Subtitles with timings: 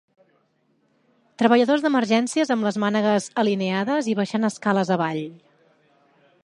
[1.41, 5.25] Treballadors d'emergències amb les mànegues alineades i baixant escales avall.